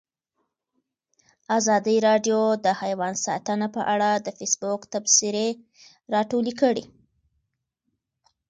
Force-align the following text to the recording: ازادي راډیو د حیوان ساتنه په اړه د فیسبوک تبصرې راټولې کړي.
ازادي 1.57 1.95
راډیو 2.07 2.39
د 2.65 2.67
حیوان 2.81 3.13
ساتنه 3.25 3.67
په 3.75 3.81
اړه 3.93 4.09
د 4.15 4.27
فیسبوک 4.37 4.81
تبصرې 4.93 5.47
راټولې 6.13 6.53
کړي. 6.61 6.85